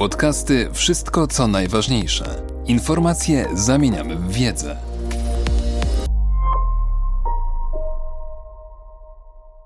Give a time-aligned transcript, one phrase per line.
[0.00, 2.46] Podcasty Wszystko co najważniejsze.
[2.66, 4.76] Informacje zamieniamy w wiedzę.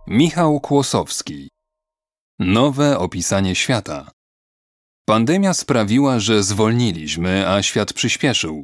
[0.06, 1.48] Michał Kłosowski.
[2.38, 4.10] Nowe opisanie świata.
[5.08, 8.62] Pandemia sprawiła, że zwolniliśmy, a świat przyspieszył.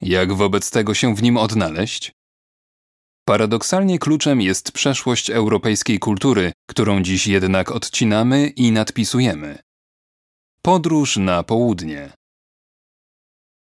[0.00, 2.12] Jak wobec tego się w nim odnaleźć?
[3.28, 9.58] Paradoksalnie kluczem jest przeszłość europejskiej kultury, którą dziś jednak odcinamy i nadpisujemy.
[10.66, 12.12] Podróż na południe.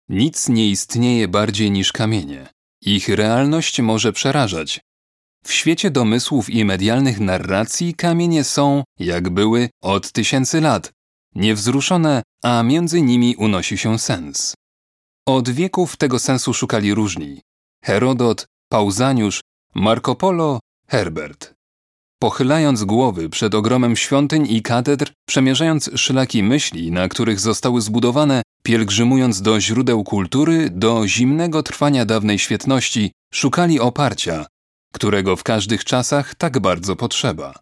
[0.09, 2.48] Nic nie istnieje bardziej niż kamienie.
[2.82, 4.80] Ich realność może przerażać.
[5.45, 10.92] W świecie domysłów i medialnych narracji kamienie są, jak były, od tysięcy lat,
[11.34, 14.54] niewzruszone, a między nimi unosi się sens.
[15.26, 17.40] Od wieków tego sensu szukali różni.
[17.84, 19.40] Herodot, Pauzaniusz,
[19.74, 21.59] Marco Polo, Herbert.
[22.23, 29.43] Pochylając głowy przed ogromem świątyń i katedr, przemierzając szlaki myśli, na których zostały zbudowane, pielgrzymując
[29.43, 34.46] do źródeł kultury, do zimnego trwania dawnej świetności, szukali oparcia,
[34.93, 37.54] którego w każdych czasach tak bardzo potrzeba.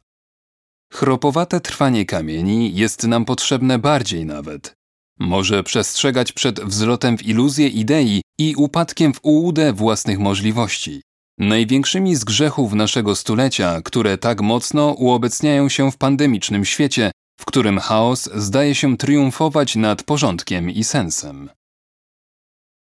[0.93, 4.75] Chropowate trwanie kamieni jest nam potrzebne bardziej nawet.
[5.19, 11.03] Może przestrzegać przed wzlotem w iluzję idei i upadkiem w ułudę własnych możliwości.
[11.39, 17.79] Największymi z grzechów naszego stulecia, które tak mocno uobecniają się w pandemicznym świecie, w którym
[17.79, 21.51] chaos zdaje się triumfować nad porządkiem i sensem.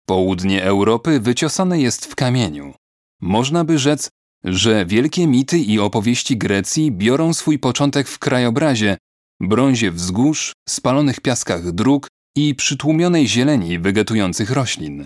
[0.05, 2.73] Południe Europy wyciosane jest w kamieniu.
[3.21, 4.09] Można by rzec,
[4.43, 8.97] że wielkie mity i opowieści Grecji biorą swój początek w krajobrazie,
[9.39, 15.05] brązie wzgórz, spalonych piaskach dróg i przytłumionej zieleni wegetujących roślin.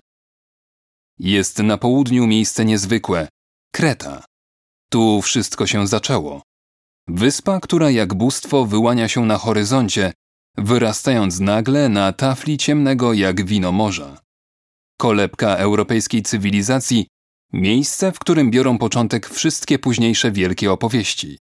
[1.20, 3.28] Jest na południu miejsce niezwykłe,
[3.72, 4.24] Kreta.
[4.90, 6.42] Tu wszystko się zaczęło.
[7.08, 10.14] Wyspa, która jak bóstwo wyłania się na horyzoncie,
[10.58, 14.22] wyrastając nagle na tafli ciemnego jak wino morza.
[14.98, 17.08] Kolebka europejskiej cywilizacji,
[17.54, 21.38] miejsce, w którym biorą początek wszystkie późniejsze wielkie opowieści.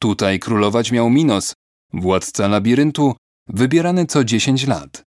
[0.00, 1.54] Tutaj królować miał Minos,
[1.92, 3.16] władca labiryntu,
[3.48, 5.02] wybierany co dziesięć lat.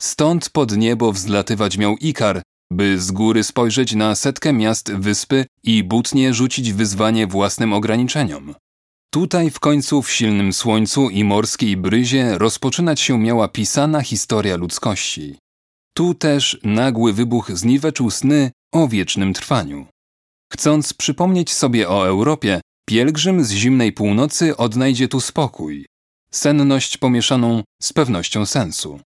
[0.00, 2.42] Stąd pod niebo wzlatywać miał Ikar,
[2.72, 8.54] by z góry spojrzeć na setkę miast wyspy i butnie rzucić wyzwanie własnym ograniczeniom.
[9.10, 15.38] Tutaj w końcu w silnym słońcu i morskiej bryzie rozpoczynać się miała pisana historia ludzkości.
[15.94, 19.86] Tu też nagły wybuch zniweczył sny o wiecznym trwaniu.
[20.52, 25.86] Chcąc przypomnieć sobie o Europie, pielgrzym z zimnej północy odnajdzie tu spokój,
[26.32, 29.00] senność pomieszaną z pewnością sensu.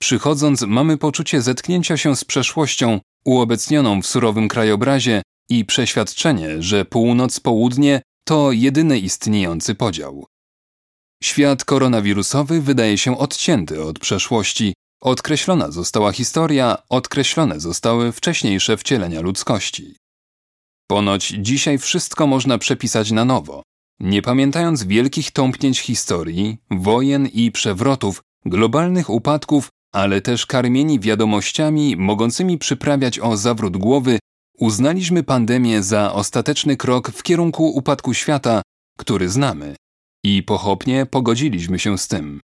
[0.00, 8.00] Przychodząc, mamy poczucie zetknięcia się z przeszłością, uobecnioną w surowym krajobrazie i przeświadczenie, że północ-południe
[8.24, 10.26] to jedyny istniejący podział.
[11.22, 19.96] Świat koronawirusowy wydaje się odcięty od przeszłości, odkreślona została historia, odkreślone zostały wcześniejsze wcielenia ludzkości.
[20.90, 23.62] Ponoć dzisiaj wszystko można przepisać na nowo,
[24.00, 32.58] nie pamiętając wielkich tąpnięć historii, wojen i przewrotów, globalnych upadków ale też karmieni wiadomościami mogącymi
[32.58, 34.18] przyprawiać o zawrót głowy,
[34.58, 38.62] uznaliśmy pandemię za ostateczny krok w kierunku upadku świata,
[38.98, 39.76] który znamy,
[40.24, 42.40] i pochopnie pogodziliśmy się z tym.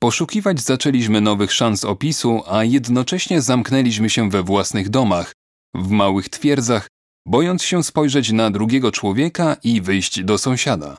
[0.00, 5.32] Poszukiwać zaczęliśmy nowych szans opisu, a jednocześnie zamknęliśmy się we własnych domach,
[5.74, 6.88] w małych twierdzach,
[7.26, 10.96] bojąc się spojrzeć na drugiego człowieka i wyjść do sąsiada.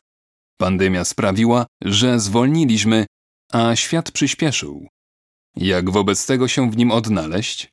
[0.60, 3.06] Pandemia sprawiła, że zwolniliśmy,
[3.52, 4.88] a świat przyspieszył.
[5.56, 7.72] Jak wobec tego się w nim odnaleźć?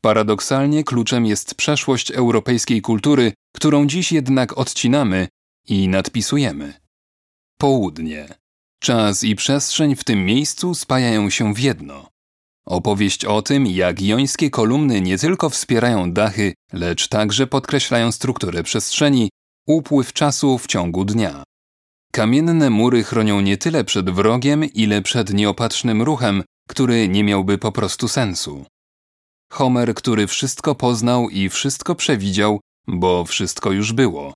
[0.00, 5.28] Paradoksalnie kluczem jest przeszłość europejskiej kultury, którą dziś jednak odcinamy
[5.68, 6.74] i nadpisujemy.
[7.58, 8.28] Południe.
[8.82, 12.08] Czas i przestrzeń w tym miejscu spajają się w jedno.
[12.66, 19.30] Opowieść o tym, jak jońskie kolumny nie tylko wspierają dachy, lecz także podkreślają strukturę przestrzeni,
[19.66, 21.42] upływ czasu w ciągu dnia.
[22.12, 27.72] Kamienne mury chronią nie tyle przed wrogiem, ile przed nieopatrznym ruchem, który nie miałby po
[27.72, 28.64] prostu sensu.
[29.52, 34.34] Homer, który wszystko poznał i wszystko przewidział, bo wszystko już było.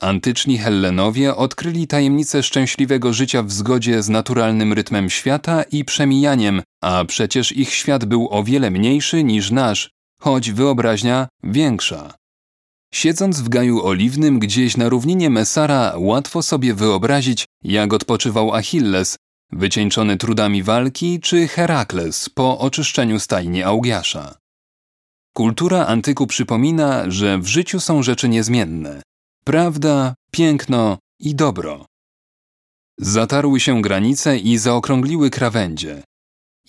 [0.00, 7.04] Antyczni Hellenowie odkryli tajemnicę szczęśliwego życia w zgodzie z naturalnym rytmem świata i przemijaniem, a
[7.04, 9.90] przecież ich świat był o wiele mniejszy niż nasz,
[10.20, 12.14] choć wyobraźnia większa.
[12.94, 19.16] Siedząc w gaju oliwnym gdzieś na równinie Mesara, łatwo sobie wyobrazić, jak odpoczywał Achilles,
[19.52, 24.38] wycieńczony trudami walki, czy Herakles po oczyszczeniu stajni Augiasza.
[25.32, 29.02] Kultura antyku przypomina, że w życiu są rzeczy niezmienne
[29.46, 31.86] prawda, piękno i dobro.
[32.98, 36.02] Zatarły się granice i zaokrągliły krawędzie.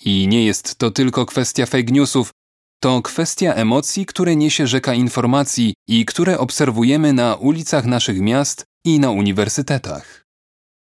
[0.04, 2.30] I nie jest to tylko kwestia fake newsów,
[2.80, 9.00] to kwestia emocji, które niesie rzeka informacji i które obserwujemy na ulicach naszych miast i
[9.00, 10.27] na uniwersytetach.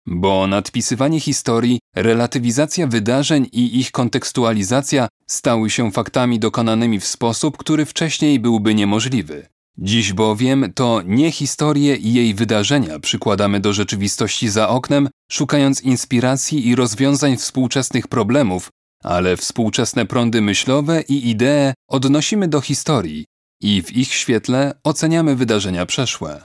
[0.07, 7.85] Bo nadpisywanie historii, relatywizacja wydarzeń i ich kontekstualizacja stały się faktami dokonanymi w sposób, który
[7.87, 9.47] wcześniej byłby niemożliwy.
[9.79, 16.69] Dziś bowiem to nie historię i jej wydarzenia przykładamy do rzeczywistości za oknem, szukając inspiracji
[16.69, 18.69] i rozwiązań współczesnych problemów,
[19.05, 23.25] ale współczesne prądy myślowe i idee odnosimy do historii
[23.61, 26.45] i w ich świetle oceniamy wydarzenia przeszłe.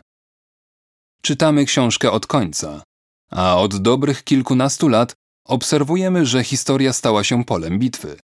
[1.21, 2.83] Czytamy książkę od końca,
[3.31, 5.13] a od dobrych kilkunastu lat
[5.45, 8.17] obserwujemy, że historia stała się polem bitwy.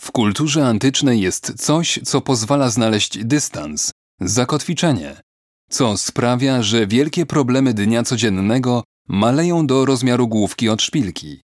[0.00, 3.90] W kulturze antycznej jest coś, co pozwala znaleźć dystans,
[4.20, 5.20] zakotwiczenie,
[5.70, 11.40] co sprawia, że wielkie problemy dnia codziennego maleją do rozmiaru główki od szpilki.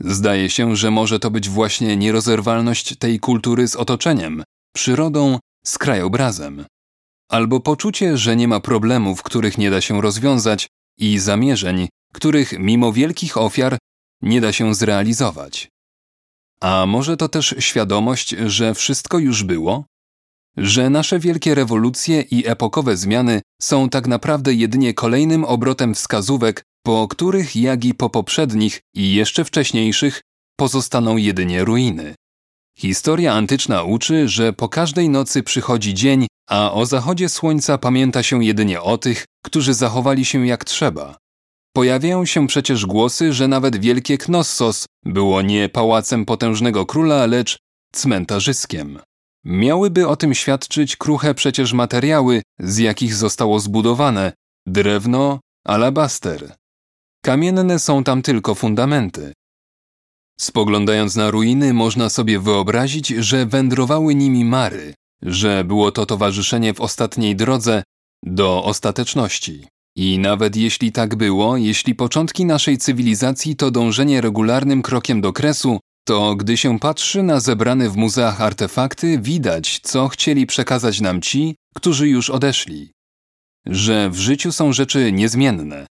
[0.00, 4.42] Zdaje się, że może to być właśnie nierozerwalność tej kultury z otoczeniem,
[4.74, 6.64] przyrodą, z krajobrazem.
[7.28, 10.68] Albo poczucie, że nie ma problemów, których nie da się rozwiązać
[10.98, 13.78] i zamierzeń, których mimo wielkich ofiar
[14.22, 15.68] nie da się zrealizować.
[16.60, 19.84] A może to też świadomość, że wszystko już było?
[20.56, 27.08] Że nasze wielkie rewolucje i epokowe zmiany są tak naprawdę jedynie kolejnym obrotem wskazówek, po
[27.08, 30.20] których, jak i po poprzednich i jeszcze wcześniejszych,
[30.56, 32.14] pozostaną jedynie ruiny.
[32.78, 38.44] Historia antyczna uczy, że po każdej nocy przychodzi dzień, a o zachodzie słońca pamięta się
[38.44, 41.16] jedynie o tych, którzy zachowali się jak trzeba.
[41.76, 47.58] Pojawiają się przecież głosy, że nawet wielkie Knossos było nie pałacem potężnego króla, lecz
[47.92, 48.98] cmentarzyskiem.
[49.44, 54.32] Miałyby o tym świadczyć kruche przecież materiały, z jakich zostało zbudowane
[54.66, 56.54] drewno, alabaster.
[57.24, 59.32] Kamienne są tam tylko fundamenty.
[60.40, 66.80] Spoglądając na ruiny, można sobie wyobrazić, że wędrowały nimi mary, że było to towarzyszenie w
[66.80, 67.82] ostatniej drodze
[68.22, 69.66] do ostateczności.
[69.96, 75.80] I nawet jeśli tak było, jeśli początki naszej cywilizacji to dążenie regularnym krokiem do kresu,
[76.04, 81.56] to gdy się patrzy na zebrane w muzeach artefakty, widać, co chcieli przekazać nam ci,
[81.74, 82.92] którzy już odeszli.
[83.66, 85.86] Że w życiu są rzeczy niezmienne.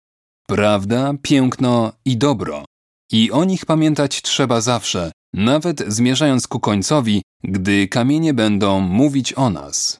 [0.47, 2.65] Prawda, piękno i dobro.
[3.13, 9.51] I o nich pamiętać trzeba zawsze, nawet zmierzając ku końcowi, gdy kamienie będą mówić o
[9.51, 10.00] nas.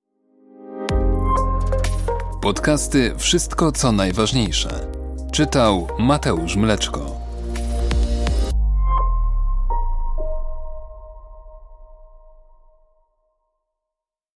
[2.41, 4.87] Podcasty Wszystko co najważniejsze.
[5.33, 7.20] Czytał Mateusz Mleczko.